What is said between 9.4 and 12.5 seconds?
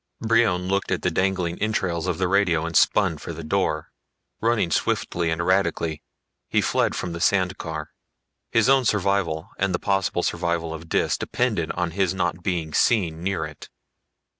and the possible survival of Dis depended on his not